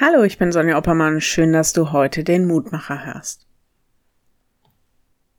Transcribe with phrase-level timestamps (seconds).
[0.00, 1.20] Hallo, ich bin Sonja Oppermann.
[1.20, 3.46] Schön, dass du heute den Mutmacher hörst.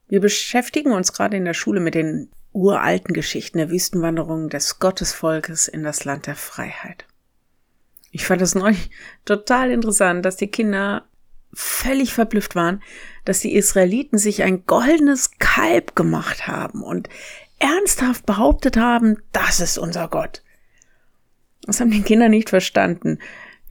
[0.07, 5.67] Wir beschäftigen uns gerade in der Schule mit den uralten Geschichten der Wüstenwanderung des Gottesvolkes
[5.67, 7.05] in das Land der Freiheit.
[8.11, 8.91] Ich fand es neulich
[9.25, 11.07] total interessant, dass die Kinder
[11.51, 12.83] völlig verblüfft waren,
[13.25, 17.09] dass die Israeliten sich ein goldenes Kalb gemacht haben und
[17.57, 20.43] ernsthaft behauptet haben, das ist unser Gott.
[21.63, 23.17] Das haben die Kinder nicht verstanden.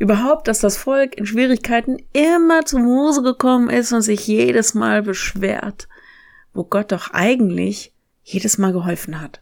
[0.03, 5.01] Überhaupt, dass das Volk in Schwierigkeiten immer zu Mose gekommen ist und sich jedes Mal
[5.01, 5.87] beschwert,
[6.53, 7.93] wo Gott doch eigentlich
[8.25, 9.41] jedes Mal geholfen hat.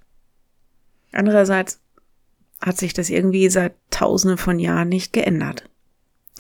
[1.13, 1.81] Andererseits
[2.61, 5.65] hat sich das irgendwie seit tausenden von Jahren nicht geändert.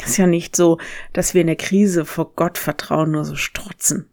[0.05, 0.77] Ist ja nicht so,
[1.15, 4.11] dass wir in der Krise vor Gott vertrauen nur so strotzen.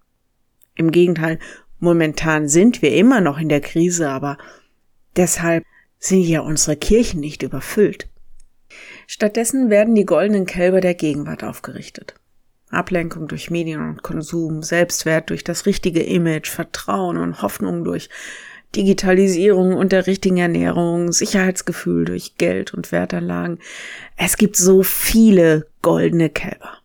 [0.75, 1.37] Im Gegenteil,
[1.79, 4.37] momentan sind wir immer noch in der Krise, aber
[5.17, 5.65] deshalb
[5.99, 8.07] sind ja unsere Kirchen nicht überfüllt.
[9.07, 12.15] Stattdessen werden die goldenen Kälber der Gegenwart aufgerichtet.
[12.69, 18.09] Ablenkung durch Medien und Konsum, Selbstwert durch das richtige Image, Vertrauen und Hoffnung durch
[18.75, 23.59] Digitalisierung und der richtigen Ernährung, Sicherheitsgefühl durch Geld und Wertanlagen.
[24.17, 26.77] Es gibt so viele goldene Kälber.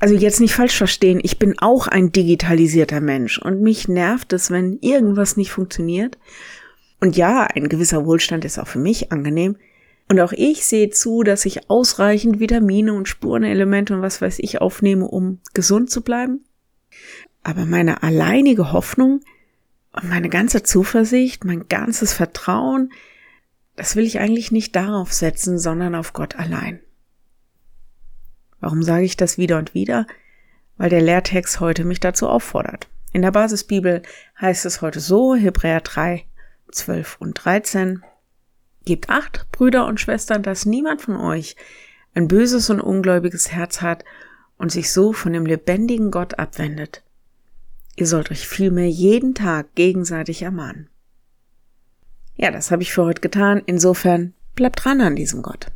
[0.00, 4.50] Also jetzt nicht falsch verstehen, ich bin auch ein digitalisierter Mensch und mich nervt es,
[4.50, 6.18] wenn irgendwas nicht funktioniert.
[7.00, 9.56] Und ja, ein gewisser Wohlstand ist auch für mich angenehm,
[10.08, 14.60] und auch ich sehe zu, dass ich ausreichend Vitamine und Spurenelemente und was weiß ich
[14.60, 16.44] aufnehme, um gesund zu bleiben.
[17.42, 19.20] Aber meine alleinige Hoffnung
[19.92, 22.90] und meine ganze Zuversicht, mein ganzes Vertrauen,
[23.76, 26.80] das will ich eigentlich nicht darauf setzen, sondern auf Gott allein.
[28.60, 30.06] Warum sage ich das wieder und wieder?
[30.76, 32.88] Weil der Lehrtext heute mich dazu auffordert.
[33.12, 34.02] In der Basisbibel
[34.40, 36.24] heißt es heute so, Hebräer 3,
[36.72, 38.02] 12 und 13.
[38.88, 41.56] Gebt acht, Brüder und Schwestern, dass niemand von euch
[42.14, 44.02] ein böses und ungläubiges Herz hat
[44.56, 47.02] und sich so von dem lebendigen Gott abwendet.
[47.96, 50.88] Ihr sollt euch vielmehr jeden Tag gegenseitig ermahnen.
[52.36, 53.60] Ja, das habe ich für heute getan.
[53.66, 55.66] Insofern bleibt dran an diesem Gott.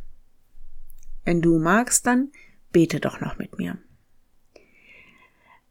[1.23, 2.31] Wenn du magst, dann
[2.71, 3.77] bete doch noch mit mir.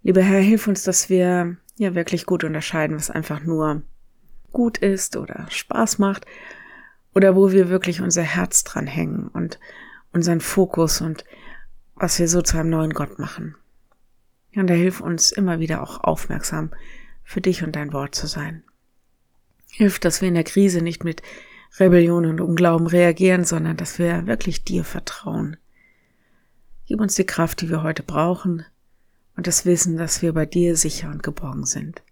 [0.05, 3.83] Lieber Herr, hilf uns, dass wir ja wirklich gut unterscheiden, was einfach nur
[4.53, 6.25] gut ist oder Spaß macht
[7.15, 9.59] oder wo wir wirklich unser Herz dran hängen und
[10.13, 11.25] unseren Fokus und
[11.95, 13.57] was wir so zu einem neuen Gott machen.
[14.55, 16.73] und er hilft uns immer wieder auch aufmerksam
[17.25, 18.63] für dich und dein Wort zu sein.
[19.71, 21.23] Hilft, dass wir in der Krise nicht mit
[21.81, 25.57] Rebellion und Unglauben reagieren, sondern dass wir wirklich dir vertrauen.
[26.87, 28.67] Gib uns die Kraft, die wir heute brauchen
[29.37, 32.03] und das Wissen, dass wir bei dir sicher und geborgen sind.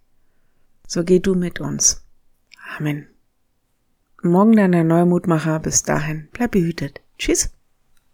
[0.86, 2.02] So geh du mit uns.
[2.78, 3.09] Amen.
[4.22, 5.60] Morgen dann der neue Mutmacher.
[5.60, 7.00] Bis dahin, bleib behütet.
[7.18, 7.50] Tschüss.